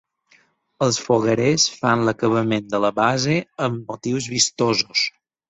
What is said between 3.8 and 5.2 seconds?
motius vistosos.